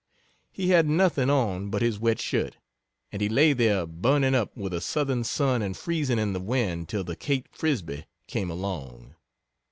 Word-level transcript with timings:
]He 0.51 0.69
had 0.69 0.87
nothing 0.89 1.29
on 1.29 1.69
but 1.69 1.83
his 1.83 1.99
wet 1.99 2.19
shirt, 2.19 2.57
and 3.11 3.21
he 3.21 3.29
lay 3.29 3.53
there 3.53 3.85
burning 3.85 4.33
up 4.33 4.57
with 4.57 4.73
a 4.73 4.81
southern 4.81 5.23
sun 5.23 5.61
and 5.61 5.77
freezing 5.77 6.17
in 6.17 6.33
the 6.33 6.39
wind 6.39 6.89
till 6.89 7.03
the 7.03 7.15
Kate 7.15 7.45
Frisbee 7.51 8.05
came 8.25 8.49
along. 8.49 9.13